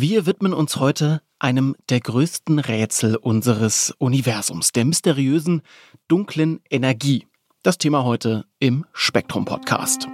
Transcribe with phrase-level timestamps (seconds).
[0.00, 5.60] Wir widmen uns heute einem der größten Rätsel unseres Universums, der mysteriösen
[6.06, 7.26] dunklen Energie.
[7.64, 10.06] Das Thema heute im Spektrum Podcast.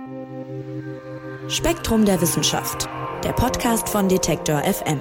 [1.49, 2.89] Spektrum der Wissenschaft,
[3.25, 5.01] der Podcast von Detektor FM.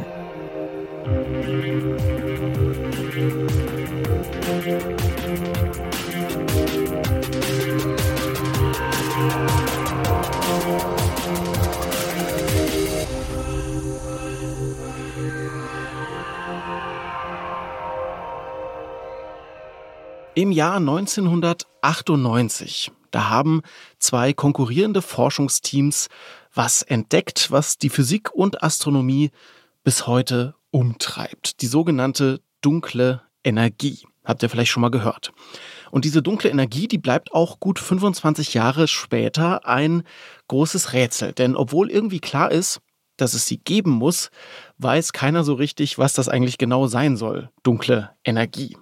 [20.35, 23.61] Im Jahr 1998, da haben
[23.99, 26.07] zwei konkurrierende Forschungsteams
[26.51, 29.29] was entdeckt, was die Physik und Astronomie
[29.83, 31.61] bis heute umtreibt.
[31.61, 34.07] Die sogenannte dunkle Energie.
[34.25, 35.33] Habt ihr vielleicht schon mal gehört.
[35.91, 40.01] Und diese dunkle Energie, die bleibt auch gut 25 Jahre später ein
[40.47, 41.33] großes Rätsel.
[41.33, 42.79] Denn obwohl irgendwie klar ist,
[43.17, 44.31] dass es sie geben muss,
[44.79, 47.51] weiß keiner so richtig, was das eigentlich genau sein soll.
[47.61, 48.75] Dunkle Energie.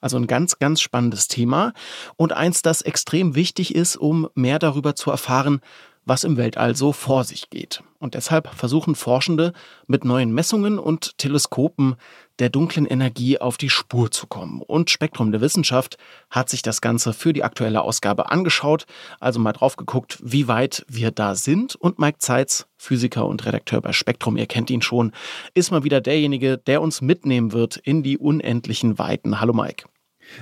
[0.00, 1.72] Also ein ganz, ganz spannendes Thema.
[2.16, 5.60] Und eins, das extrem wichtig ist, um mehr darüber zu erfahren,
[6.08, 7.82] was im Weltall so vor sich geht.
[7.98, 9.52] Und deshalb versuchen Forschende
[9.86, 11.96] mit neuen Messungen und Teleskopen
[12.38, 14.62] der dunklen Energie auf die Spur zu kommen.
[14.62, 15.98] Und Spektrum der Wissenschaft
[16.30, 18.86] hat sich das Ganze für die aktuelle Ausgabe angeschaut,
[19.18, 21.74] also mal drauf geguckt, wie weit wir da sind.
[21.74, 25.12] Und Mike Zeitz, Physiker und Redakteur bei Spektrum, ihr kennt ihn schon,
[25.54, 29.40] ist mal wieder derjenige, der uns mitnehmen wird in die unendlichen Weiten.
[29.40, 29.84] Hallo Mike.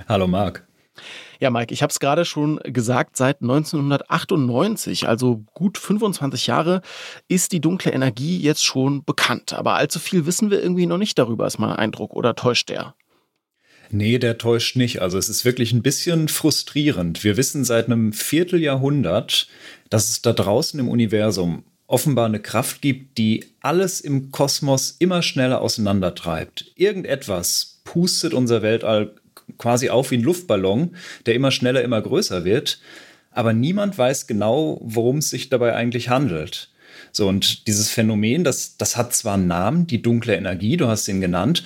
[0.08, 0.65] Hallo Marc.
[1.40, 6.82] Ja, Mike, ich habe es gerade schon gesagt, seit 1998, also gut 25 Jahre,
[7.28, 9.52] ist die dunkle Energie jetzt schon bekannt.
[9.52, 12.14] Aber allzu viel wissen wir irgendwie noch nicht darüber, ist mein Eindruck.
[12.14, 12.94] Oder täuscht der?
[13.90, 15.00] Nee, der täuscht nicht.
[15.00, 17.22] Also es ist wirklich ein bisschen frustrierend.
[17.24, 19.48] Wir wissen seit einem Vierteljahrhundert,
[19.90, 25.22] dass es da draußen im Universum offenbar eine Kraft gibt, die alles im Kosmos immer
[25.22, 26.72] schneller auseinandertreibt.
[26.74, 29.14] Irgendetwas pustet unser Weltall
[29.58, 32.80] quasi auf wie ein Luftballon, der immer schneller, immer größer wird.
[33.30, 36.70] Aber niemand weiß genau, worum es sich dabei eigentlich handelt.
[37.12, 41.08] So, und dieses Phänomen, das, das hat zwar einen Namen, die dunkle Energie, du hast
[41.08, 41.64] ihn genannt,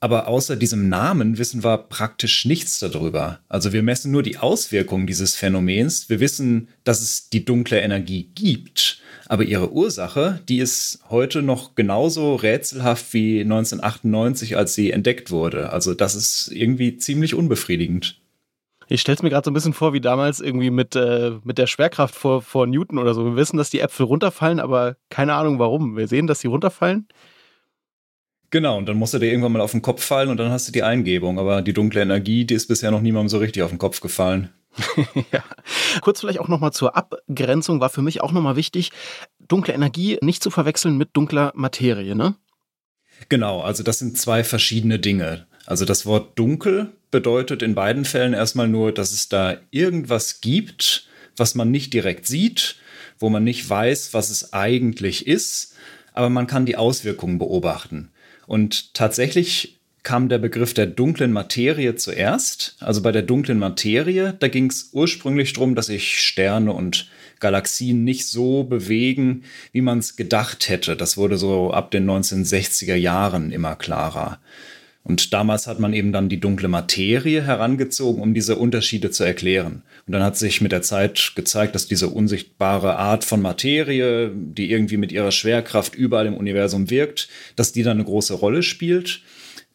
[0.00, 3.38] aber außer diesem Namen wissen wir praktisch nichts darüber.
[3.48, 6.08] Also wir messen nur die Auswirkungen dieses Phänomens.
[6.08, 9.01] Wir wissen, dass es die dunkle Energie gibt.
[9.32, 15.70] Aber ihre Ursache, die ist heute noch genauso rätselhaft wie 1998, als sie entdeckt wurde.
[15.70, 18.20] Also das ist irgendwie ziemlich unbefriedigend.
[18.88, 21.56] Ich stelle es mir gerade so ein bisschen vor, wie damals irgendwie mit, äh, mit
[21.56, 23.24] der Schwerkraft vor, vor Newton oder so.
[23.24, 25.96] Wir wissen, dass die Äpfel runterfallen, aber keine Ahnung warum.
[25.96, 27.08] Wir sehen, dass sie runterfallen.
[28.50, 30.68] Genau, und dann musst du dir irgendwann mal auf den Kopf fallen und dann hast
[30.68, 31.38] du die Eingebung.
[31.38, 34.50] Aber die dunkle Energie, die ist bisher noch niemandem so richtig auf den Kopf gefallen.
[35.32, 35.44] ja.
[36.00, 38.90] Kurz vielleicht auch nochmal zur Abgrenzung war für mich auch nochmal wichtig,
[39.38, 42.36] dunkle Energie nicht zu verwechseln mit dunkler Materie, ne?
[43.28, 45.46] Genau, also das sind zwei verschiedene Dinge.
[45.66, 51.06] Also das Wort dunkel bedeutet in beiden Fällen erstmal nur, dass es da irgendwas gibt,
[51.36, 52.76] was man nicht direkt sieht,
[53.18, 55.74] wo man nicht weiß, was es eigentlich ist,
[56.12, 58.10] aber man kann die Auswirkungen beobachten.
[58.46, 62.76] Und tatsächlich kam der Begriff der dunklen Materie zuerst.
[62.80, 67.08] Also bei der dunklen Materie, da ging es ursprünglich darum, dass sich Sterne und
[67.40, 70.96] Galaxien nicht so bewegen, wie man es gedacht hätte.
[70.96, 74.40] Das wurde so ab den 1960er Jahren immer klarer.
[75.04, 79.82] Und damals hat man eben dann die dunkle Materie herangezogen, um diese Unterschiede zu erklären.
[80.06, 84.70] Und dann hat sich mit der Zeit gezeigt, dass diese unsichtbare Art von Materie, die
[84.70, 89.22] irgendwie mit ihrer Schwerkraft überall im Universum wirkt, dass die dann eine große Rolle spielt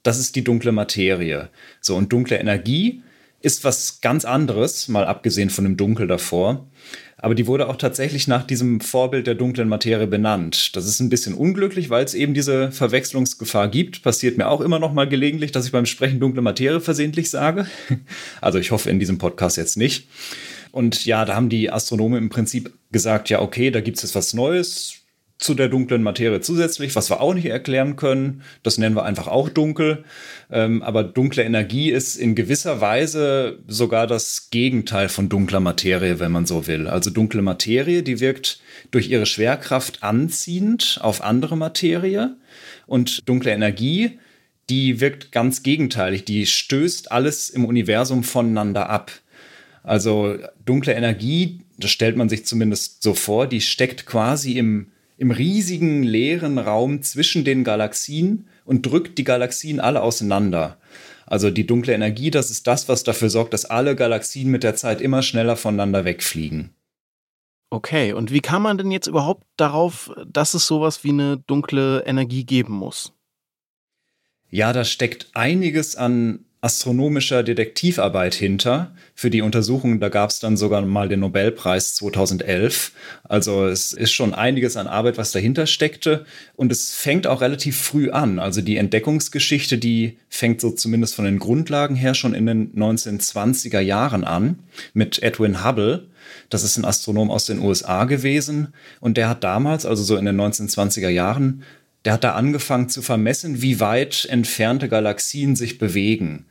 [0.03, 1.49] das ist die dunkle Materie.
[1.81, 3.01] So, und dunkle Energie
[3.41, 6.67] ist was ganz anderes, mal abgesehen von dem Dunkel davor.
[7.19, 10.75] Aber die wurde auch tatsächlich nach diesem Vorbild der dunklen Materie benannt.
[10.75, 14.03] Das ist ein bisschen unglücklich, weil es eben diese Verwechslungsgefahr gibt.
[14.03, 17.67] Passiert mir auch immer noch mal gelegentlich, dass ich beim Sprechen dunkle Materie versehentlich sage.
[18.41, 20.07] Also ich hoffe in diesem Podcast jetzt nicht.
[20.71, 24.15] Und ja, da haben die Astronomen im Prinzip gesagt, ja, okay, da gibt es jetzt
[24.15, 24.96] was Neues
[25.39, 28.41] zu der dunklen Materie zusätzlich, was wir auch nicht erklären können.
[28.63, 30.03] Das nennen wir einfach auch dunkel.
[30.51, 36.31] Ähm, aber dunkle Energie ist in gewisser Weise sogar das Gegenteil von dunkler Materie, wenn
[36.31, 36.87] man so will.
[36.87, 42.35] Also dunkle Materie, die wirkt durch ihre Schwerkraft anziehend auf andere Materie.
[42.87, 44.17] Und dunkle Energie,
[44.71, 46.25] die wirkt ganz gegenteilig.
[46.25, 49.11] Die stößt alles im Universum voneinander ab.
[49.83, 50.35] Also
[50.65, 54.87] dunkle Energie, das stellt man sich zumindest so vor, die steckt quasi im
[55.17, 60.77] im riesigen leeren Raum zwischen den Galaxien und drückt die Galaxien alle auseinander.
[61.25, 64.75] Also die dunkle Energie, das ist das, was dafür sorgt, dass alle Galaxien mit der
[64.75, 66.73] Zeit immer schneller voneinander wegfliegen.
[67.69, 72.03] Okay, und wie kam man denn jetzt überhaupt darauf, dass es sowas wie eine dunkle
[72.05, 73.13] Energie geben muss?
[74.49, 78.91] Ja, da steckt einiges an astronomischer Detektivarbeit hinter.
[79.15, 82.91] Für die Untersuchung, da gab es dann sogar mal den Nobelpreis 2011.
[83.23, 86.25] Also es ist schon einiges an Arbeit, was dahinter steckte.
[86.57, 88.37] Und es fängt auch relativ früh an.
[88.37, 93.79] Also die Entdeckungsgeschichte, die fängt so zumindest von den Grundlagen her schon in den 1920er
[93.79, 94.59] Jahren an
[94.93, 96.09] mit Edwin Hubble.
[96.49, 98.73] Das ist ein Astronom aus den USA gewesen.
[98.99, 101.63] Und der hat damals, also so in den 1920er Jahren,
[102.03, 106.45] der hat da angefangen zu vermessen, wie weit entfernte Galaxien sich bewegen.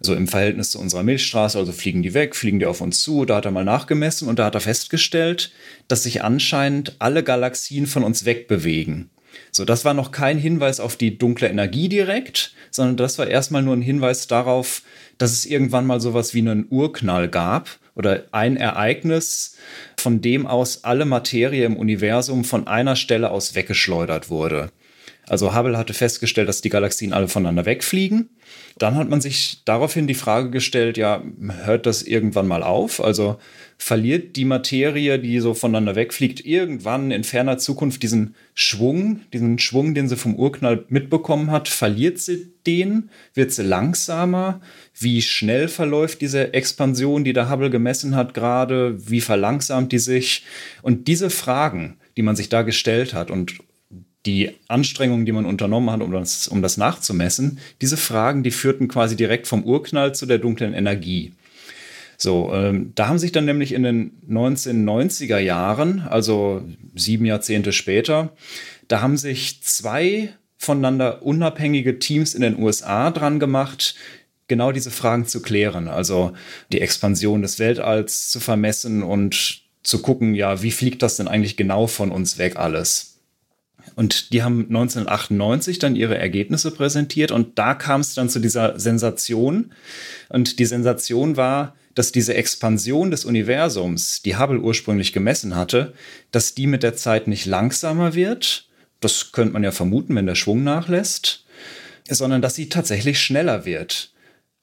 [0.00, 3.24] So im Verhältnis zu unserer Milchstraße, also fliegen die weg, fliegen die auf uns zu.
[3.24, 5.52] Da hat er mal nachgemessen und da hat er festgestellt,
[5.88, 9.10] dass sich anscheinend alle Galaxien von uns wegbewegen.
[9.52, 13.62] So, das war noch kein Hinweis auf die dunkle Energie direkt, sondern das war erstmal
[13.62, 14.82] nur ein Hinweis darauf,
[15.18, 19.56] dass es irgendwann mal sowas wie einen Urknall gab oder ein Ereignis,
[19.98, 24.70] von dem aus alle Materie im Universum von einer Stelle aus weggeschleudert wurde.
[25.28, 28.30] Also Hubble hatte festgestellt, dass die Galaxien alle voneinander wegfliegen.
[28.78, 31.22] Dann hat man sich daraufhin die Frage gestellt, ja,
[31.64, 33.02] hört das irgendwann mal auf?
[33.02, 33.38] Also
[33.76, 39.94] verliert die Materie, die so voneinander wegfliegt, irgendwann in ferner Zukunft diesen Schwung, diesen Schwung,
[39.94, 43.10] den sie vom Urknall mitbekommen hat, verliert sie den?
[43.34, 44.60] Wird sie langsamer?
[44.96, 48.96] Wie schnell verläuft diese Expansion, die der Hubble gemessen hat gerade?
[49.10, 50.44] Wie verlangsamt die sich?
[50.82, 53.58] Und diese Fragen, die man sich da gestellt hat und
[54.26, 58.88] die Anstrengungen, die man unternommen hat, um das, um das nachzumessen, diese Fragen, die führten
[58.88, 61.32] quasi direkt vom Urknall zu der dunklen Energie.
[62.18, 66.62] So, ähm, da haben sich dann nämlich in den 1990er Jahren, also
[66.94, 68.32] sieben Jahrzehnte später,
[68.88, 73.94] da haben sich zwei voneinander unabhängige Teams in den USA dran gemacht,
[74.48, 75.88] genau diese Fragen zu klären.
[75.88, 76.32] Also
[76.72, 81.56] die Expansion des Weltalls zu vermessen und zu gucken, ja, wie fliegt das denn eigentlich
[81.56, 83.15] genau von uns weg alles?
[83.96, 88.78] Und die haben 1998 dann ihre Ergebnisse präsentiert und da kam es dann zu dieser
[88.78, 89.72] Sensation.
[90.28, 95.94] Und die Sensation war, dass diese Expansion des Universums, die Hubble ursprünglich gemessen hatte,
[96.30, 98.68] dass die mit der Zeit nicht langsamer wird.
[99.00, 101.46] Das könnte man ja vermuten, wenn der Schwung nachlässt,
[102.08, 104.12] sondern dass sie tatsächlich schneller wird.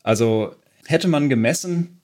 [0.03, 2.01] Also hätte man gemessen,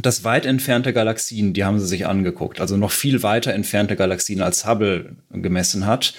[0.00, 4.40] dass weit entfernte Galaxien, die haben sie sich angeguckt, also noch viel weiter entfernte Galaxien
[4.40, 6.14] als Hubble gemessen hat,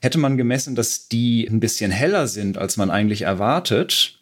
[0.00, 4.18] Hätte man gemessen, dass die ein bisschen heller sind, als man eigentlich erwartet,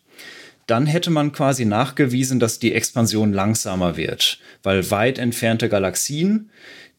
[0.66, 6.50] dann hätte man quasi nachgewiesen, dass die Expansion langsamer wird, weil weit entfernte Galaxien,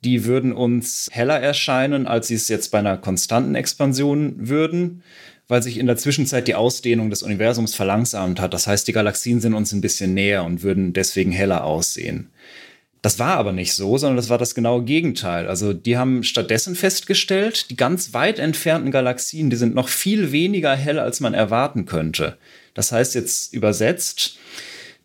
[0.03, 5.03] die würden uns heller erscheinen, als sie es jetzt bei einer konstanten Expansion würden,
[5.47, 8.53] weil sich in der Zwischenzeit die Ausdehnung des Universums verlangsamt hat.
[8.53, 12.30] Das heißt, die Galaxien sind uns ein bisschen näher und würden deswegen heller aussehen.
[13.01, 15.47] Das war aber nicht so, sondern das war das genaue Gegenteil.
[15.47, 20.75] Also die haben stattdessen festgestellt, die ganz weit entfernten Galaxien, die sind noch viel weniger
[20.75, 22.38] hell, als man erwarten könnte.
[22.73, 24.38] Das heißt jetzt übersetzt,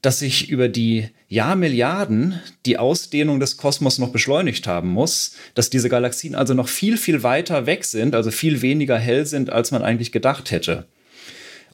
[0.03, 5.89] dass sich über die Jahrmilliarden die Ausdehnung des Kosmos noch beschleunigt haben muss, dass diese
[5.89, 9.83] Galaxien also noch viel, viel weiter weg sind, also viel weniger hell sind, als man
[9.83, 10.87] eigentlich gedacht hätte.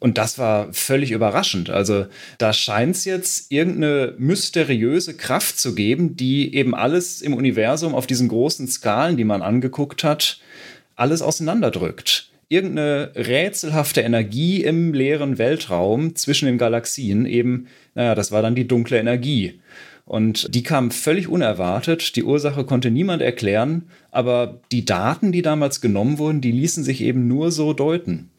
[0.00, 1.70] Und das war völlig überraschend.
[1.70, 2.06] Also
[2.38, 8.06] da scheint es jetzt irgendeine mysteriöse Kraft zu geben, die eben alles im Universum auf
[8.06, 10.40] diesen großen Skalen, die man angeguckt hat,
[10.94, 12.30] alles auseinanderdrückt.
[12.48, 18.66] Irgendeine rätselhafte Energie im leeren Weltraum zwischen den Galaxien, eben, naja, das war dann die
[18.66, 19.60] dunkle Energie.
[20.06, 22.16] Und die kam völlig unerwartet.
[22.16, 27.02] Die Ursache konnte niemand erklären, aber die Daten, die damals genommen wurden, die ließen sich
[27.02, 28.30] eben nur so deuten.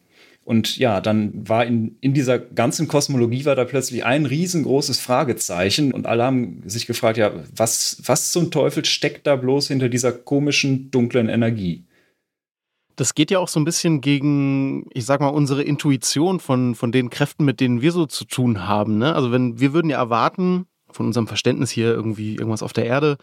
[0.50, 5.92] Und ja, dann war in, in dieser ganzen Kosmologie war da plötzlich ein riesengroßes Fragezeichen
[5.92, 10.12] und alle haben sich gefragt, ja, was, was zum Teufel steckt da bloß hinter dieser
[10.12, 11.86] komischen, dunklen Energie?
[12.96, 16.92] Das geht ja auch so ein bisschen gegen, ich sag mal, unsere Intuition von, von
[16.92, 18.98] den Kräften, mit denen wir so zu tun haben.
[18.98, 19.14] Ne?
[19.14, 23.18] Also wenn wir würden ja erwarten, von unserem Verständnis hier irgendwie irgendwas auf der Erde.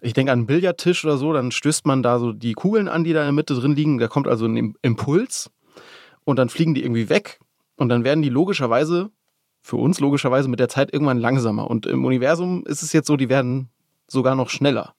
[0.00, 3.02] Ich denke an einen Billardtisch oder so, dann stößt man da so die Kugeln an,
[3.02, 3.98] die da in der Mitte drin liegen.
[3.98, 5.50] Da kommt also ein Impuls
[6.24, 7.40] und dann fliegen die irgendwie weg
[7.76, 9.10] und dann werden die logischerweise,
[9.62, 11.68] für uns logischerweise mit der Zeit irgendwann langsamer.
[11.68, 13.68] Und im Universum ist es jetzt so, die werden
[14.06, 14.94] sogar noch schneller.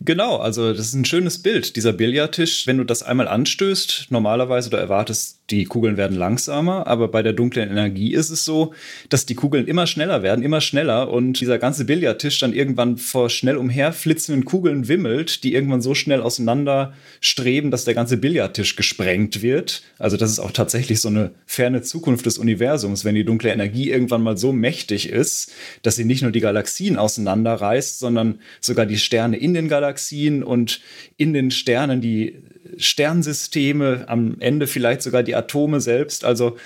[0.00, 2.66] Genau, also das ist ein schönes Bild, dieser Billardtisch.
[2.66, 7.32] Wenn du das einmal anstößt, normalerweise du erwartest die Kugeln werden langsamer, aber bei der
[7.32, 8.74] dunklen Energie ist es so,
[9.08, 13.30] dass die Kugeln immer schneller werden, immer schneller und dieser ganze Billardtisch dann irgendwann vor
[13.30, 19.40] schnell umherflitzenden Kugeln wimmelt, die irgendwann so schnell auseinander streben, dass der ganze Billardtisch gesprengt
[19.40, 19.82] wird.
[19.98, 23.90] Also das ist auch tatsächlich so eine ferne Zukunft des Universums, wenn die dunkle Energie
[23.90, 28.98] irgendwann mal so mächtig ist, dass sie nicht nur die Galaxien auseinanderreißt, sondern sogar die
[28.98, 30.80] Sterne in den Galaxien und
[31.16, 32.42] in den Sternen die
[32.78, 36.24] Sternsysteme, am Ende vielleicht sogar die Atome selbst.
[36.24, 36.56] Also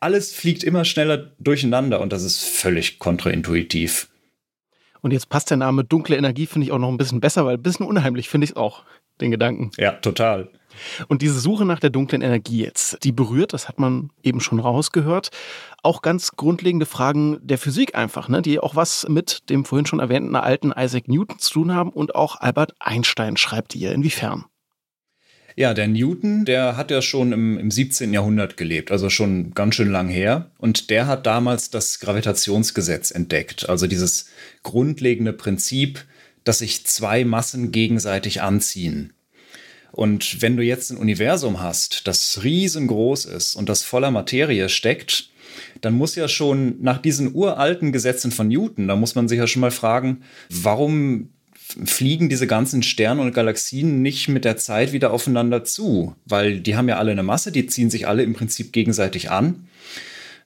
[0.00, 4.08] alles fliegt immer schneller durcheinander und das ist völlig kontraintuitiv.
[5.00, 7.56] Und jetzt passt der Name dunkle Energie, finde ich auch noch ein bisschen besser, weil
[7.56, 8.84] ein bisschen unheimlich finde ich es auch,
[9.20, 9.72] den Gedanken.
[9.76, 10.48] Ja, total.
[11.08, 14.58] Und diese Suche nach der dunklen Energie jetzt, die berührt, das hat man eben schon
[14.58, 15.30] rausgehört,
[15.82, 20.00] auch ganz grundlegende Fragen der Physik einfach, ne, die auch was mit dem vorhin schon
[20.00, 23.92] erwähnten alten Isaac Newton zu tun haben und auch Albert Einstein schreibt ihr.
[23.92, 24.44] Inwiefern?
[25.54, 28.12] Ja, der Newton, der hat ja schon im, im 17.
[28.12, 30.50] Jahrhundert gelebt, also schon ganz schön lang her.
[30.58, 34.26] Und der hat damals das Gravitationsgesetz entdeckt, also dieses
[34.62, 36.04] grundlegende Prinzip,
[36.44, 39.12] dass sich zwei Massen gegenseitig anziehen.
[39.92, 45.28] Und wenn du jetzt ein Universum hast, das riesengroß ist und das voller Materie steckt,
[45.82, 49.46] dann muss ja schon nach diesen uralten Gesetzen von Newton, da muss man sich ja
[49.46, 51.28] schon mal fragen, warum
[51.84, 56.76] fliegen diese ganzen Sterne und Galaxien nicht mit der Zeit wieder aufeinander zu, weil die
[56.76, 59.66] haben ja alle eine Masse, die ziehen sich alle im Prinzip gegenseitig an.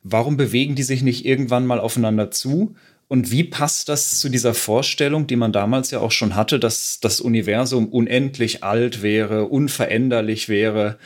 [0.02, 2.74] Warum bewegen die sich nicht irgendwann mal aufeinander zu?
[3.08, 6.98] Und wie passt das zu dieser Vorstellung, die man damals ja auch schon hatte, dass
[7.00, 10.98] das Universum unendlich alt wäre, unveränderlich wäre?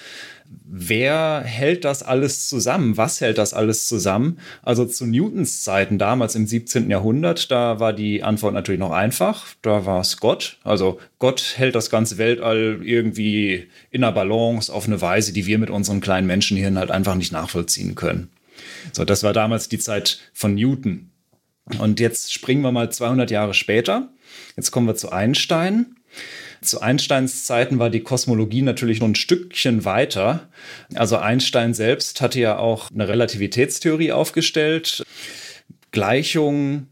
[0.64, 2.97] Wer hält das alles zusammen?
[2.97, 4.38] Was hält das alles zusammen?
[4.62, 6.90] Also zu Newtons Zeiten damals im 17.
[6.90, 9.47] Jahrhundert, da war die Antwort natürlich noch einfach.
[9.62, 10.59] Da war es Gott.
[10.64, 15.59] Also Gott hält das ganze Weltall irgendwie in einer Balance auf eine Weise, die wir
[15.59, 18.30] mit unseren kleinen Menschenhirn halt einfach nicht nachvollziehen können.
[18.92, 21.11] So, das war damals die Zeit von Newton.
[21.78, 24.09] Und jetzt springen wir mal 200 Jahre später.
[24.57, 25.95] Jetzt kommen wir zu Einstein.
[26.62, 30.49] Zu Einsteins Zeiten war die Kosmologie natürlich noch ein Stückchen weiter.
[30.95, 35.02] Also Einstein selbst hatte ja auch eine Relativitätstheorie aufgestellt,
[35.90, 36.88] Gleichungen,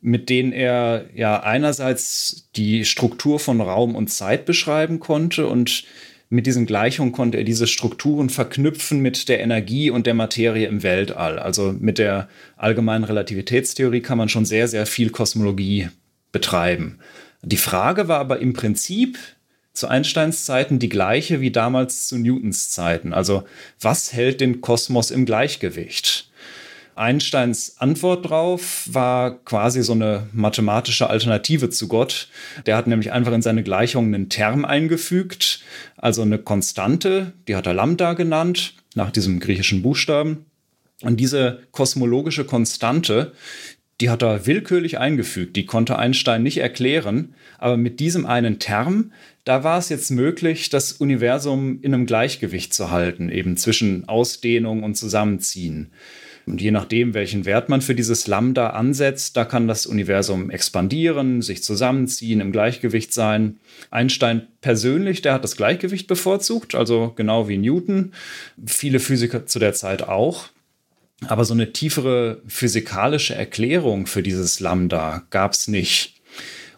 [0.00, 5.84] mit denen er ja einerseits die Struktur von Raum und Zeit beschreiben konnte und
[6.28, 10.82] mit diesen Gleichungen konnte er diese Strukturen verknüpfen mit der Energie und der Materie im
[10.82, 11.38] Weltall.
[11.38, 15.90] Also mit der allgemeinen Relativitätstheorie kann man schon sehr, sehr viel Kosmologie
[16.32, 16.98] betreiben.
[17.44, 19.18] Die Frage war aber im Prinzip
[19.74, 23.12] zu Einsteins Zeiten die gleiche wie damals zu Newtons Zeiten.
[23.12, 23.44] Also
[23.80, 26.30] was hält den Kosmos im Gleichgewicht?
[26.96, 32.28] Einsteins Antwort drauf war quasi so eine mathematische Alternative zu Gott.
[32.66, 35.60] Der hat nämlich einfach in seine Gleichung einen Term eingefügt,
[35.96, 40.46] also eine Konstante, die hat er Lambda genannt, nach diesem griechischen Buchstaben.
[41.02, 43.32] Und diese kosmologische Konstante,
[44.00, 45.56] die hat er willkürlich eingefügt.
[45.56, 47.34] Die konnte Einstein nicht erklären.
[47.58, 49.12] Aber mit diesem einen Term,
[49.44, 54.82] da war es jetzt möglich, das Universum in einem Gleichgewicht zu halten, eben zwischen Ausdehnung
[54.82, 55.90] und Zusammenziehen.
[56.46, 61.40] Und je nachdem, welchen Wert man für dieses Lambda ansetzt, da kann das Universum expandieren,
[61.40, 63.58] sich zusammenziehen, im Gleichgewicht sein.
[63.90, 68.12] Einstein persönlich, der hat das Gleichgewicht bevorzugt, also genau wie Newton.
[68.66, 70.50] Viele Physiker zu der Zeit auch.
[71.28, 76.14] Aber so eine tiefere physikalische Erklärung für dieses Lambda gab es nicht.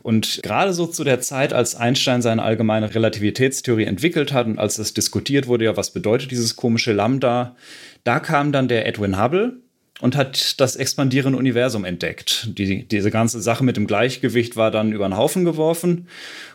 [0.06, 4.78] Und gerade so zu der Zeit, als Einstein seine allgemeine Relativitätstheorie entwickelt hat und als
[4.78, 7.56] es diskutiert wurde, ja, was bedeutet dieses komische Lambda,
[8.04, 9.56] da kam dann der Edwin Hubble
[10.00, 12.50] und hat das expandierende Universum entdeckt.
[12.56, 16.06] Die, diese ganze Sache mit dem Gleichgewicht war dann über den Haufen geworfen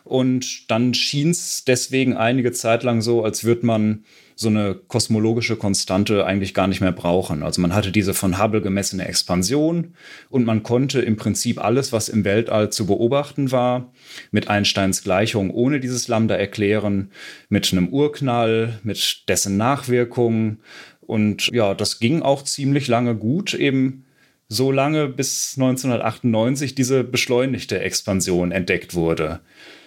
[0.06, 4.06] und dann schien es deswegen einige Zeit lang so, als würde man
[4.42, 7.44] so eine kosmologische Konstante eigentlich gar nicht mehr brauchen.
[7.44, 9.94] Also man hatte diese von Hubble gemessene Expansion
[10.30, 13.94] und man konnte im Prinzip alles, was im Weltall zu beobachten war,
[14.32, 17.12] mit Einsteins Gleichung ohne dieses Lambda erklären,
[17.50, 20.60] mit einem Urknall, mit dessen Nachwirkungen.
[21.02, 24.06] Und ja, das ging auch ziemlich lange gut, eben
[24.48, 29.40] so lange bis 1998 diese beschleunigte Expansion entdeckt wurde.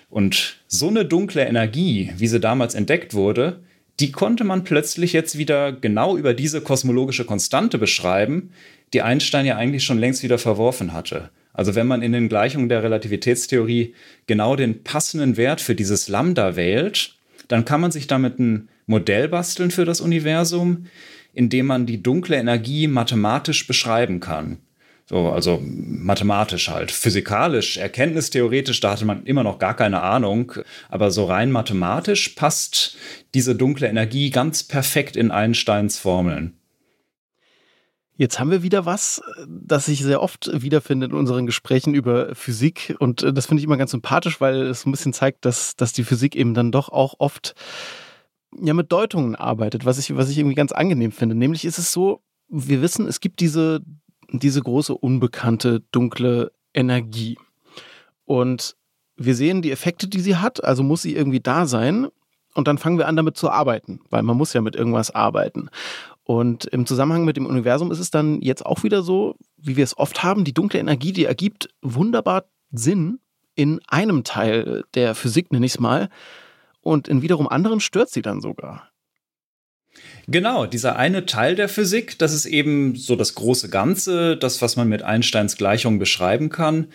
[0.08, 3.60] Und so eine dunkle Energie, wie sie damals entdeckt wurde,
[4.00, 8.50] die konnte man plötzlich jetzt wieder genau über diese kosmologische Konstante beschreiben,
[8.92, 11.30] die Einstein ja eigentlich schon längst wieder verworfen hatte.
[11.52, 13.94] Also wenn man in den Gleichungen der Relativitätstheorie
[14.26, 17.14] genau den passenden Wert für dieses Lambda wählt,
[17.46, 20.86] dann kann man sich damit ein Modell basteln für das Universum,
[21.32, 24.58] in dem man die dunkle Energie mathematisch beschreiben kann.
[25.06, 26.90] So, also mathematisch halt.
[26.90, 30.52] Physikalisch, erkenntnistheoretisch, da hatte man immer noch gar keine Ahnung.
[30.88, 32.96] Aber so rein mathematisch passt
[33.34, 36.58] diese dunkle Energie ganz perfekt in Einsteins Formeln.
[38.16, 42.94] Jetzt haben wir wieder was, das sich sehr oft wiederfindet in unseren Gesprächen über Physik.
[43.00, 45.92] Und äh, das finde ich immer ganz sympathisch, weil es ein bisschen zeigt, dass, dass
[45.92, 47.54] die Physik eben dann doch auch oft
[48.62, 51.34] ja mit Deutungen arbeitet, was ich, was ich irgendwie ganz angenehm finde.
[51.34, 53.80] Nämlich ist es so, wir wissen, es gibt diese,
[54.42, 57.38] diese große unbekannte dunkle Energie.
[58.24, 58.76] Und
[59.16, 62.08] wir sehen die Effekte, die sie hat, also muss sie irgendwie da sein.
[62.54, 65.68] Und dann fangen wir an, damit zu arbeiten, weil man muss ja mit irgendwas arbeiten.
[66.22, 69.84] Und im Zusammenhang mit dem Universum ist es dann jetzt auch wieder so, wie wir
[69.84, 73.18] es oft haben, die dunkle Energie, die ergibt wunderbar Sinn
[73.54, 76.08] in einem Teil der Physik, nenne ich es mal.
[76.80, 78.88] Und in wiederum anderen stört sie dann sogar.
[80.26, 84.76] Genau, dieser eine Teil der Physik, das ist eben so das große Ganze, das, was
[84.76, 86.86] man mit Einsteins Gleichung beschreiben kann,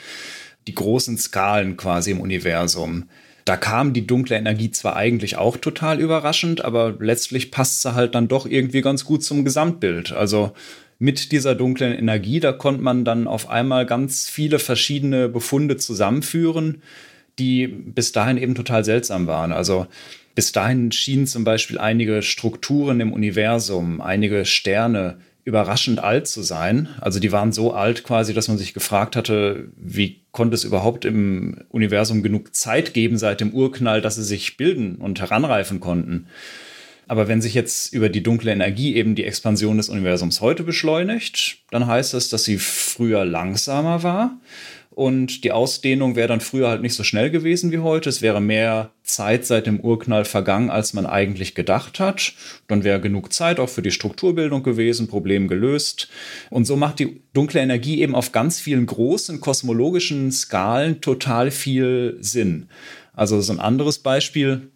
[0.68, 3.08] die großen Skalen quasi im Universum.
[3.46, 8.14] Da kam die dunkle Energie zwar eigentlich auch total überraschend, aber letztlich passt sie halt
[8.16, 10.12] dann doch irgendwie ganz gut zum Gesamtbild.
[10.12, 10.52] Also
[11.00, 16.84] mit dieser dunklen Energie, da konnte man dann auf einmal ganz viele verschiedene Befunde zusammenführen,
[17.40, 19.52] die bis dahin eben total seltsam waren.
[19.52, 19.88] Also
[20.40, 26.88] bis dahin schienen zum Beispiel einige Strukturen im Universum, einige Sterne überraschend alt zu sein.
[27.02, 31.04] Also die waren so alt quasi, dass man sich gefragt hatte, wie konnte es überhaupt
[31.04, 36.28] im Universum genug Zeit geben seit dem Urknall, dass sie sich bilden und heranreifen konnten.
[37.10, 41.58] Aber wenn sich jetzt über die dunkle Energie eben die Expansion des Universums heute beschleunigt,
[41.70, 44.40] dann heißt das, dass sie früher langsamer war
[45.00, 48.10] und die Ausdehnung wäre dann früher halt nicht so schnell gewesen wie heute.
[48.10, 52.34] Es wäre mehr Zeit seit dem Urknall vergangen, als man eigentlich gedacht hat.
[52.68, 56.10] Dann wäre genug Zeit auch für die Strukturbildung gewesen, Problem gelöst.
[56.50, 62.18] Und so macht die dunkle Energie eben auf ganz vielen großen kosmologischen Skalen total viel
[62.20, 62.68] Sinn.
[63.14, 64.70] Also so ein anderes Beispiel,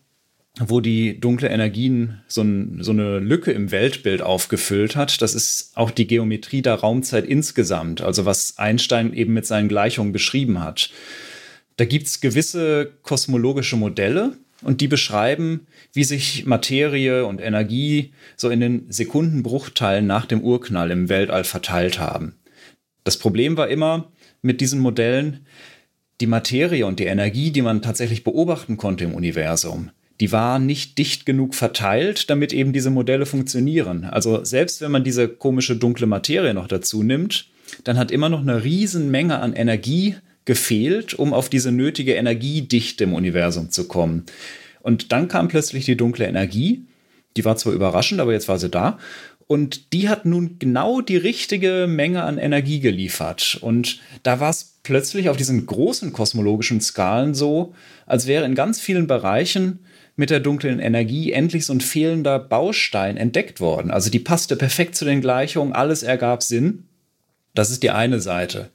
[0.59, 5.21] wo die dunkle Energien so, ein, so, eine Lücke im Weltbild aufgefüllt hat.
[5.21, 10.13] Das ist auch die Geometrie der Raumzeit insgesamt, also was Einstein eben mit seinen Gleichungen
[10.13, 10.91] beschrieben hat.
[11.77, 18.49] Da gibt es gewisse kosmologische Modelle und die beschreiben, wie sich Materie und Energie so
[18.49, 22.35] in den Sekundenbruchteilen nach dem Urknall im Weltall verteilt haben.
[23.03, 24.11] Das Problem war immer
[24.43, 25.45] mit diesen Modellen,
[26.21, 29.89] die Materie und die Energie, die man tatsächlich beobachten konnte im Universum,
[30.19, 34.05] die war nicht dicht genug verteilt, damit eben diese Modelle funktionieren.
[34.05, 37.47] Also selbst wenn man diese komische dunkle Materie noch dazu nimmt,
[37.83, 43.13] dann hat immer noch eine Riesenmenge an Energie gefehlt, um auf diese nötige Energiedichte im
[43.13, 44.25] Universum zu kommen.
[44.81, 46.83] Und dann kam plötzlich die dunkle Energie.
[47.37, 48.99] Die war zwar überraschend, aber jetzt war sie da.
[49.47, 53.57] Und die hat nun genau die richtige Menge an Energie geliefert.
[53.61, 57.73] Und da war es plötzlich auf diesen großen kosmologischen Skalen so,
[58.05, 59.79] als wäre in ganz vielen Bereichen
[60.15, 63.91] mit der dunklen Energie endlich so ein fehlender Baustein entdeckt worden.
[63.91, 66.85] Also die passte perfekt zu den Gleichungen, alles ergab Sinn.
[67.55, 68.69] Das ist die eine Seite.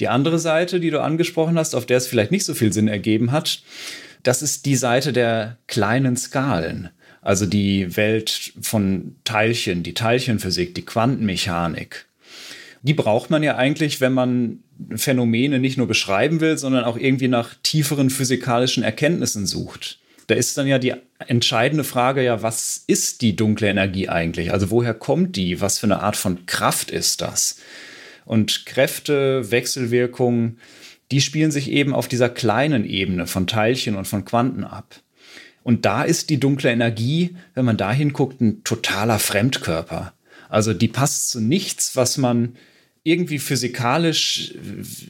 [0.00, 2.88] Die andere Seite, die du angesprochen hast, auf der es vielleicht nicht so viel Sinn
[2.88, 3.62] ergeben hat,
[4.22, 6.90] das ist die Seite der kleinen Skalen.
[7.20, 12.06] Also die Welt von Teilchen, die Teilchenphysik, die Quantenmechanik.
[12.82, 14.60] Die braucht man ja eigentlich, wenn man
[14.94, 20.56] Phänomene nicht nur beschreiben will, sondern auch irgendwie nach tieferen physikalischen Erkenntnissen sucht da ist
[20.58, 20.94] dann ja die
[21.26, 24.52] entscheidende Frage ja, was ist die dunkle Energie eigentlich?
[24.52, 25.60] Also woher kommt die?
[25.60, 27.58] Was für eine Art von Kraft ist das?
[28.26, 30.58] Und Kräfte, Wechselwirkungen,
[31.10, 35.00] die spielen sich eben auf dieser kleinen Ebene von Teilchen und von Quanten ab.
[35.62, 40.12] Und da ist die dunkle Energie, wenn man da hinguckt, ein totaler Fremdkörper.
[40.50, 42.56] Also die passt zu nichts, was man
[43.02, 44.52] irgendwie physikalisch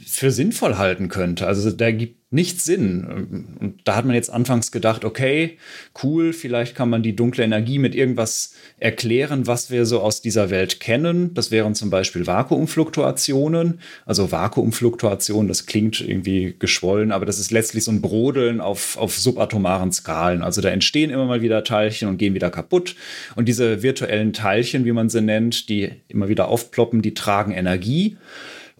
[0.07, 1.49] für sinnvoll halten könnte.
[1.49, 3.57] Also da gibt nichts Sinn.
[3.59, 5.57] Und da hat man jetzt anfangs gedacht, okay,
[6.03, 10.51] cool, vielleicht kann man die dunkle Energie mit irgendwas erklären, was wir so aus dieser
[10.51, 11.33] Welt kennen.
[11.33, 13.81] Das wären zum Beispiel Vakuumfluktuationen.
[14.05, 19.19] Also Vakuumfluktuation, das klingt irgendwie geschwollen, aber das ist letztlich so ein Brodeln auf, auf
[19.19, 20.43] subatomaren Skalen.
[20.43, 22.95] Also da entstehen immer mal wieder Teilchen und gehen wieder kaputt.
[23.37, 28.19] Und diese virtuellen Teilchen, wie man sie nennt, die immer wieder aufploppen, die tragen Energie.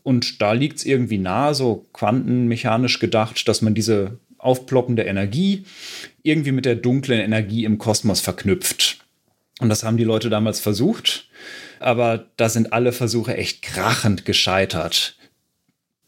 [0.09, 5.67] Und da liegt es irgendwie nahe, so quantenmechanisch gedacht, dass man diese aufploppende Energie
[6.23, 9.05] irgendwie mit der dunklen Energie im Kosmos verknüpft.
[9.61, 11.29] Und das haben die Leute damals versucht,
[11.79, 15.19] aber da sind alle Versuche echt krachend gescheitert.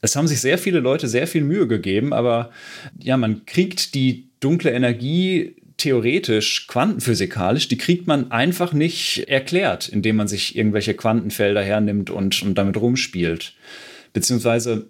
[0.00, 2.52] Es haben sich sehr viele Leute sehr viel Mühe gegeben, aber
[2.98, 10.16] ja, man kriegt die dunkle Energie theoretisch, quantenphysikalisch, die kriegt man einfach nicht erklärt, indem
[10.16, 13.52] man sich irgendwelche Quantenfelder hernimmt und, und damit rumspielt.
[14.12, 14.88] Beziehungsweise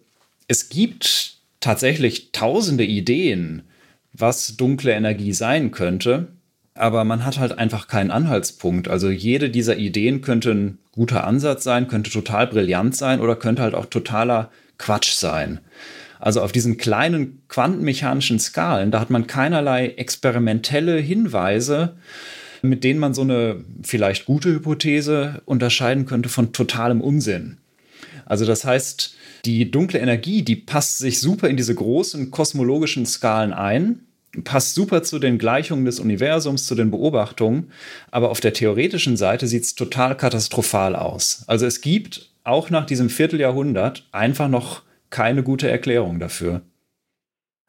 [0.48, 3.62] es gibt tatsächlich tausende Ideen,
[4.12, 6.28] was dunkle Energie sein könnte,
[6.74, 8.88] aber man hat halt einfach keinen Anhaltspunkt.
[8.88, 13.62] Also jede dieser Ideen könnte ein guter Ansatz sein, könnte total brillant sein oder könnte
[13.62, 15.61] halt auch totaler Quatsch sein.
[16.18, 21.96] Also auf diesen kleinen quantenmechanischen Skalen, da hat man keinerlei experimentelle Hinweise,
[22.62, 27.59] mit denen man so eine vielleicht gute Hypothese unterscheiden könnte von totalem Unsinn.
[28.31, 33.53] Also das heißt, die dunkle Energie, die passt sich super in diese großen kosmologischen Skalen
[33.53, 34.07] ein,
[34.45, 37.73] passt super zu den Gleichungen des Universums, zu den Beobachtungen,
[38.12, 41.43] aber auf der theoretischen Seite sieht es total katastrophal aus.
[41.49, 46.61] Also es gibt auch nach diesem Vierteljahrhundert einfach noch keine gute Erklärung dafür.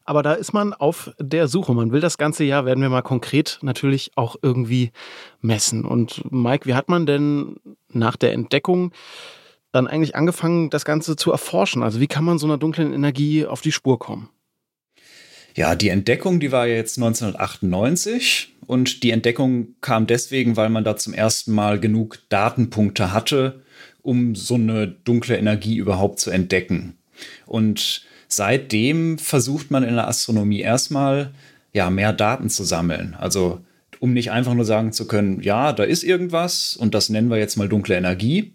[0.06, 1.74] Aber da ist man auf der Suche.
[1.74, 4.91] Man will das ganze Jahr, werden wir mal konkret natürlich auch irgendwie
[5.39, 5.86] messen.
[5.86, 7.56] Und Mike, wie hat man denn
[7.89, 8.91] nach der Entdeckung
[9.71, 11.84] dann eigentlich angefangen, das Ganze zu erforschen?
[11.84, 14.29] Also wie kann man so einer dunklen Energie auf die Spur kommen?
[15.55, 20.95] Ja, die Entdeckung, die war jetzt 1998 und die Entdeckung kam deswegen, weil man da
[20.95, 23.62] zum ersten Mal genug Datenpunkte hatte,
[24.01, 26.97] um so eine dunkle Energie überhaupt zu entdecken.
[27.45, 31.34] Und seitdem versucht man in der Astronomie erstmal
[31.73, 33.15] ja mehr Daten zu sammeln.
[33.19, 33.60] Also
[34.01, 37.37] um nicht einfach nur sagen zu können, ja, da ist irgendwas und das nennen wir
[37.37, 38.51] jetzt mal dunkle Energie,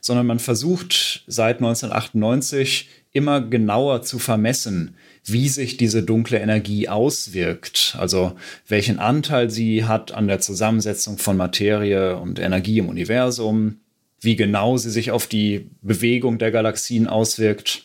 [0.00, 7.96] sondern man versucht seit 1998 immer genauer zu vermessen, wie sich diese dunkle Energie auswirkt,
[7.96, 8.34] also
[8.66, 13.76] welchen Anteil sie hat an der Zusammensetzung von Materie und Energie im Universum,
[14.20, 17.84] wie genau sie sich auf die Bewegung der Galaxien auswirkt.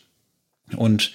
[0.76, 1.12] Und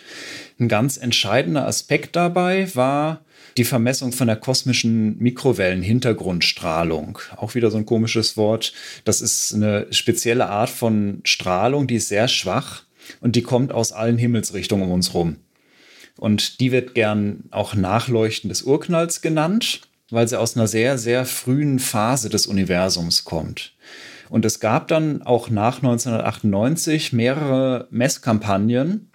[0.61, 3.25] ein ganz entscheidender Aspekt dabei war
[3.59, 7.19] die Vermessung von der kosmischen Mikrowellenhintergrundstrahlung.
[7.37, 8.73] Auch wieder so ein komisches Wort.
[9.05, 12.85] Das ist eine spezielle Art von Strahlung, die ist sehr schwach
[13.21, 15.37] und die kommt aus allen Himmelsrichtungen um uns rum.
[16.17, 21.27] Und die wird gern auch Nachleuchten des Urknalls genannt, weil sie aus einer sehr, sehr
[21.27, 23.75] frühen Phase des Universums kommt.
[24.29, 29.11] Und es gab dann auch nach 1998 mehrere Messkampagnen,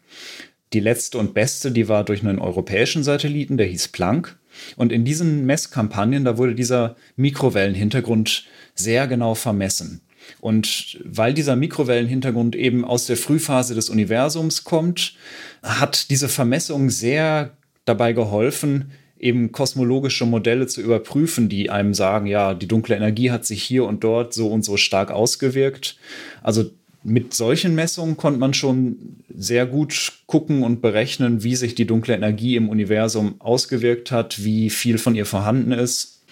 [0.73, 4.37] die letzte und beste, die war durch einen europäischen Satelliten, der hieß Planck.
[4.75, 10.01] Und in diesen Messkampagnen, da wurde dieser Mikrowellenhintergrund sehr genau vermessen.
[10.39, 15.15] Und weil dieser Mikrowellenhintergrund eben aus der Frühphase des Universums kommt,
[15.61, 22.53] hat diese Vermessung sehr dabei geholfen, eben kosmologische Modelle zu überprüfen, die einem sagen, ja,
[22.53, 25.97] die dunkle Energie hat sich hier und dort so und so stark ausgewirkt.
[26.41, 26.71] Also
[27.03, 32.15] mit solchen Messungen konnte man schon sehr gut gucken und berechnen, wie sich die dunkle
[32.15, 36.23] Energie im Universum ausgewirkt hat, wie viel von ihr vorhanden ist.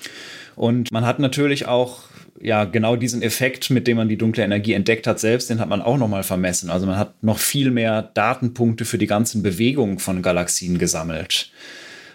[0.56, 2.04] Und man hat natürlich auch
[2.42, 5.70] ja genau diesen Effekt, mit dem man die dunkle Energie entdeckt hat, selbst, den hat
[5.70, 6.70] man auch noch mal vermessen.
[6.70, 11.52] Also man hat noch viel mehr Datenpunkte für die ganzen Bewegungen von Galaxien gesammelt.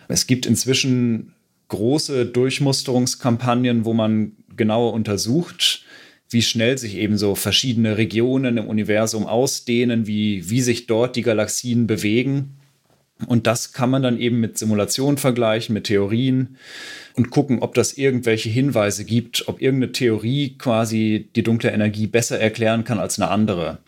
[0.09, 1.33] Es gibt inzwischen
[1.69, 5.85] große Durchmusterungskampagnen, wo man genauer untersucht,
[6.31, 11.23] wie schnell sich eben so verschiedene Regionen im Universum ausdehnen, wie, wie sich dort die
[11.23, 12.57] Galaxien bewegen.
[13.27, 16.59] Und das kann man dann eben mit Simulationen vergleichen, mit Theorien
[17.15, 22.39] und gucken, ob das irgendwelche Hinweise gibt, ob irgendeine Theorie quasi die dunkle Energie besser
[22.39, 23.79] erklären kann als eine andere.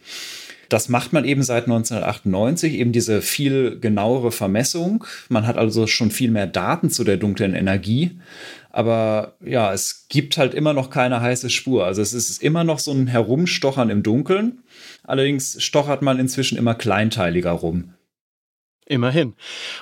[0.70, 5.04] Das macht man eben seit 1998, eben diese viel genauere Vermessung.
[5.28, 8.12] Man hat also schon viel mehr Daten zu der dunklen Energie.
[8.70, 11.84] Aber ja, es gibt halt immer noch keine heiße Spur.
[11.84, 14.62] Also es ist immer noch so ein Herumstochern im Dunkeln.
[15.04, 17.94] Allerdings stochert man inzwischen immer kleinteiliger rum.
[18.86, 19.34] Immerhin.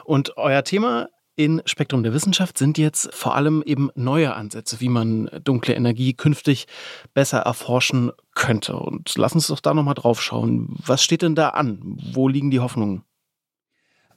[0.05, 4.88] Und euer Thema in Spektrum der Wissenschaft sind jetzt vor allem eben neue Ansätze, wie
[4.88, 6.66] man dunkle Energie künftig
[7.12, 8.77] besser erforschen könnte.
[8.77, 10.77] Und lass uns doch da nochmal drauf schauen.
[10.85, 11.81] Was steht denn da an?
[12.12, 13.05] Wo liegen die Hoffnungen?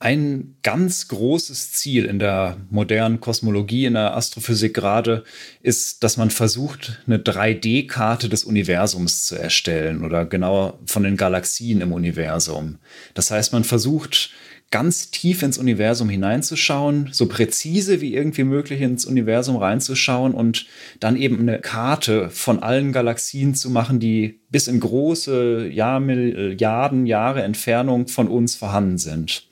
[0.02, 5.26] Ein ganz großes Ziel in der modernen Kosmologie, in der Astrophysik gerade,
[5.62, 11.82] ist, dass man versucht, eine 3D-Karte des Universums zu erstellen oder genauer von den Galaxien
[11.82, 12.78] im Universum.
[13.14, 14.32] Das heißt, man versucht,
[14.72, 20.66] ganz tief ins Universum hineinzuschauen, so präzise wie irgendwie möglich ins Universum reinzuschauen und
[21.02, 27.06] dann eben eine Karte von allen Galaxien zu machen, die bis in große Jahr, Milliarden
[27.06, 29.49] Jahre Entfernung von uns vorhanden sind.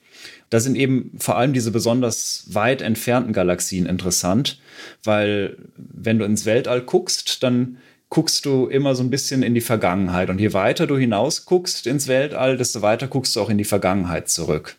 [0.49, 4.60] Da sind eben vor allem diese besonders weit entfernten Galaxien interessant,
[5.03, 7.77] weil wenn du ins Weltall guckst, dann
[8.10, 10.29] guckst du immer so ein bisschen in die Vergangenheit.
[10.29, 13.65] Und je weiter du hinaus guckst ins Weltall, desto weiter guckst du auch in die
[13.65, 14.77] Vergangenheit zurück.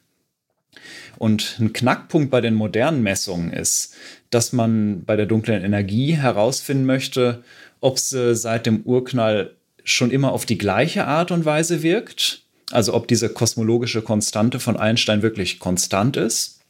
[1.18, 3.94] Und ein Knackpunkt bei den modernen Messungen ist,
[4.30, 7.42] dass man bei der dunklen Energie herausfinden möchte,
[7.80, 9.54] ob sie seit dem Urknall
[9.84, 14.76] schon immer auf die gleiche Art und Weise wirkt Also ob diese kosmologische Konstante von
[14.76, 16.60] Einstein wirklich konstant ist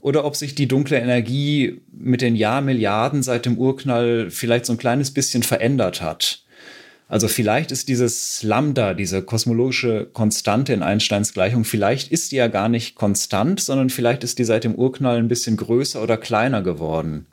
[0.00, 4.78] oder ob sich die dunkle Energie mit den Jahrmilliarden seit dem Urknall vielleicht so ein
[4.78, 6.42] kleines bisschen verändert hat.
[7.08, 12.48] Also vielleicht ist dieses Lambda, diese kosmologische Konstante in Einsteins Gleichung, vielleicht ist die ja
[12.48, 16.62] gar nicht konstant, sondern vielleicht ist die seit dem Urknall ein bisschen größer oder kleiner
[16.62, 17.26] geworden.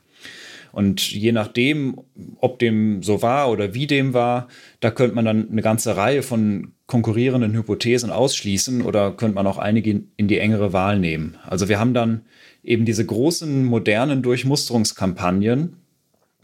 [0.72, 1.98] Und je nachdem,
[2.40, 4.48] ob dem so war oder wie dem war,
[4.80, 9.58] da könnte man dann eine ganze Reihe von konkurrierenden Hypothesen ausschließen oder könnte man auch
[9.58, 11.36] einige in die engere Wahl nehmen.
[11.46, 12.22] Also wir haben dann
[12.64, 15.76] eben diese großen modernen Durchmusterungskampagnen,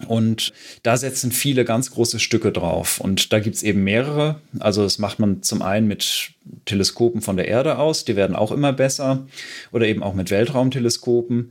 [0.08, 3.00] und da setzen viele ganz große Stücke drauf.
[3.00, 4.42] Und da gibt es eben mehrere.
[4.58, 6.32] Also das macht man zum einen mit
[6.66, 9.26] Teleskopen von der Erde aus, die werden auch immer besser.
[9.72, 11.50] Oder eben auch mit Weltraumteleskopen.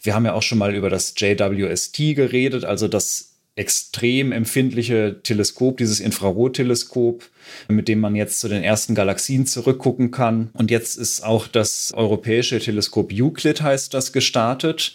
[0.00, 3.27] Wir haben ja auch schon mal über das JWST geredet, also das
[3.58, 7.24] extrem empfindliche Teleskop, dieses Infrarotteleskop,
[7.68, 10.50] mit dem man jetzt zu den ersten Galaxien zurückgucken kann.
[10.52, 14.94] Und jetzt ist auch das europäische Teleskop Euclid heißt das gestartet.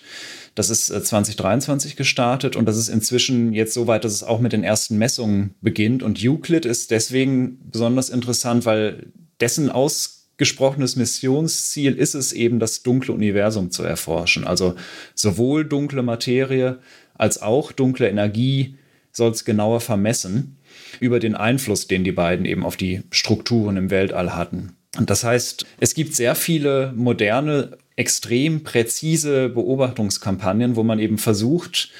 [0.55, 4.39] Das ist 2023 äh, gestartet und das ist inzwischen jetzt so weit, dass es auch
[4.39, 6.01] mit den ersten Messungen beginnt.
[6.01, 9.07] Und Euclid ist deswegen besonders interessant, weil
[9.41, 14.45] dessen ausgesprochenes Missionsziel ist es eben, das dunkle Universum zu erforschen.
[14.45, 14.75] Also
[15.15, 16.79] sowohl dunkle Materie
[17.15, 18.75] als auch dunkle Energie
[19.11, 20.57] soll es genauer vermessen
[20.99, 24.75] über den Einfluss, den die beiden eben auf die Strukturen im Weltall hatten.
[24.97, 31.91] Und das heißt, es gibt sehr viele moderne extrem präzise Beobachtungskampagnen, wo man eben versucht,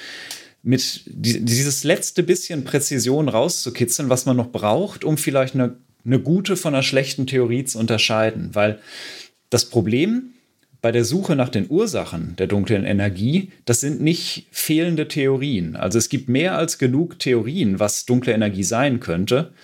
[0.62, 6.56] mit dieses letzte bisschen Präzision rauszukitzeln, was man noch braucht, um vielleicht eine, eine gute
[6.56, 8.50] von einer schlechten Theorie zu unterscheiden.
[8.54, 8.80] Weil
[9.50, 10.33] das Problem
[10.84, 15.76] bei der Suche nach den Ursachen der dunklen Energie, das sind nicht fehlende Theorien.
[15.76, 19.54] Also es gibt mehr als genug Theorien, was dunkle Energie sein könnte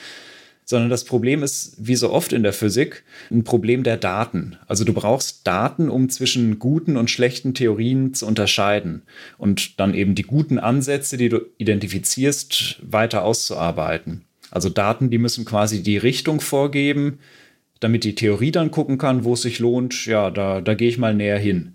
[0.64, 4.56] sondern das Problem ist, wie so oft in der Physik, ein Problem der Daten.
[4.68, 9.02] Also du brauchst Daten, um zwischen guten und schlechten Theorien zu unterscheiden
[9.36, 14.22] und dann eben die guten Ansätze, die du identifizierst, weiter auszuarbeiten.
[14.52, 17.18] Also Daten, die müssen quasi die Richtung vorgeben,
[17.80, 20.98] damit die Theorie dann gucken kann, wo es sich lohnt, ja, da, da gehe ich
[20.98, 21.74] mal näher hin.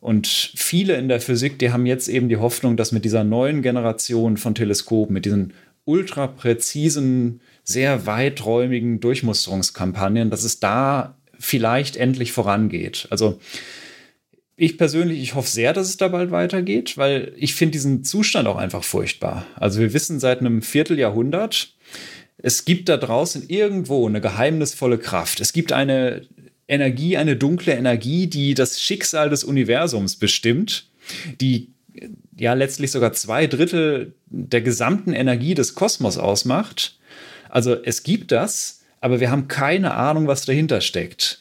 [0.00, 3.62] Und viele in der Physik, die haben jetzt eben die Hoffnung, dass mit dieser neuen
[3.62, 5.54] Generation von Teleskopen, mit diesen
[5.84, 13.06] ultra präzisen sehr weiträumigen Durchmusterungskampagnen, dass es da vielleicht endlich vorangeht.
[13.10, 13.40] Also
[14.56, 18.48] ich persönlich, ich hoffe sehr, dass es da bald weitergeht, weil ich finde diesen Zustand
[18.48, 19.46] auch einfach furchtbar.
[19.54, 21.75] Also wir wissen seit einem Vierteljahrhundert,
[22.38, 25.40] es gibt da draußen irgendwo eine geheimnisvolle Kraft.
[25.40, 26.22] Es gibt eine
[26.68, 30.88] Energie, eine dunkle Energie, die das Schicksal des Universums bestimmt,
[31.40, 31.70] die
[32.36, 36.98] ja letztlich sogar zwei Drittel der gesamten Energie des Kosmos ausmacht.
[37.48, 41.40] Also es gibt das, aber wir haben keine Ahnung, was dahinter steckt.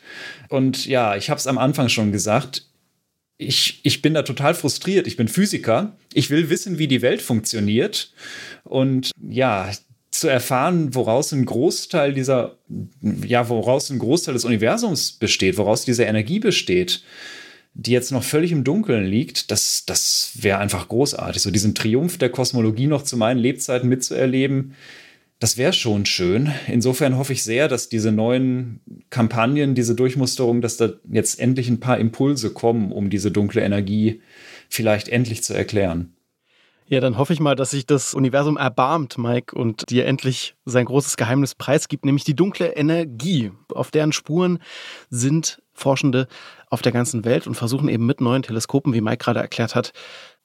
[0.50, 2.64] Und ja, ich habe es am Anfang schon gesagt,
[3.38, 5.08] ich, ich bin da total frustriert.
[5.08, 5.98] Ich bin Physiker.
[6.14, 8.14] Ich will wissen, wie die Welt funktioniert.
[8.64, 9.70] Und ja,
[10.20, 12.58] zu erfahren, woraus ein Großteil dieser,
[13.02, 17.04] ja, woraus ein Großteil des Universums besteht, woraus diese Energie besteht,
[17.74, 21.42] die jetzt noch völlig im Dunkeln liegt, das, das wäre einfach großartig.
[21.42, 24.74] So diesen Triumph der Kosmologie noch zu meinen Lebzeiten mitzuerleben,
[25.40, 26.52] das wäre schon schön.
[26.68, 31.82] Insofern hoffe ich sehr, dass diese neuen Kampagnen, diese Durchmusterung, dass da jetzt endlich ein
[31.82, 34.22] paar Impulse kommen, um diese dunkle Energie
[34.70, 36.15] vielleicht endlich zu erklären.
[36.88, 40.86] Ja, dann hoffe ich mal, dass sich das Universum erbarmt, Mike, und dir endlich sein
[40.86, 43.52] großes Geheimnis preisgibt, nämlich die dunkle Energie.
[43.74, 44.60] Auf deren Spuren
[45.10, 46.28] sind Forschende
[46.70, 49.94] auf der ganzen Welt und versuchen eben mit neuen Teleskopen, wie Mike gerade erklärt hat,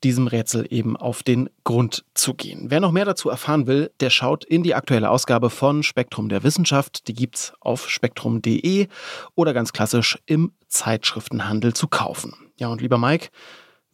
[0.02, 2.70] diesem Rätsel eben auf den Grund zu gehen.
[2.70, 6.42] Wer noch mehr dazu erfahren will, der schaut in die aktuelle Ausgabe von Spektrum der
[6.42, 7.06] Wissenschaft.
[7.06, 8.88] Die gibt's auf spektrum.de
[9.34, 12.34] oder ganz klassisch im Zeitschriftenhandel zu kaufen.
[12.56, 13.28] Ja, und lieber Mike,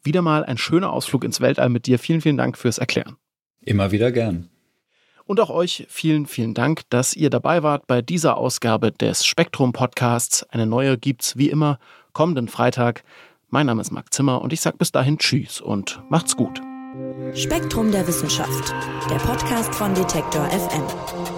[0.06, 1.98] wieder mal ein schöner Ausflug ins Weltall mit dir.
[1.98, 3.16] Vielen, vielen Dank fürs Erklären.
[3.60, 4.48] Immer wieder gern.
[5.26, 9.72] Und auch euch vielen, vielen Dank, dass ihr dabei wart bei dieser Ausgabe des Spektrum
[9.72, 10.44] Podcasts.
[10.44, 11.78] Eine neue gibt's wie immer
[12.12, 13.02] kommenden Freitag.
[13.50, 16.60] Mein Name ist Marc Zimmer und ich sage bis dahin Tschüss und macht's gut.
[17.34, 18.72] Spektrum der Wissenschaft,
[19.10, 21.35] der Podcast von Detektor FM.